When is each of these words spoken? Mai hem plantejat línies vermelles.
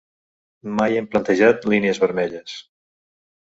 Mai 0.79 0.97
hem 1.01 1.09
plantejat 1.11 1.69
línies 1.73 2.01
vermelles. 2.07 2.59